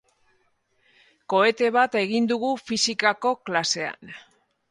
Kohete 1.33 1.69
bat 1.75 1.97
egin 2.01 2.31
dugu 2.33 2.51
fisikako 2.71 3.35
klasean. 3.51 4.17